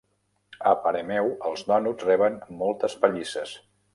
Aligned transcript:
A 0.69 0.71
parer 0.85 1.03
meu, 1.09 1.29
els 1.51 1.61
dònuts 1.71 2.07
reben 2.09 2.41
moltes 2.63 2.99
pallisses. 3.05 3.57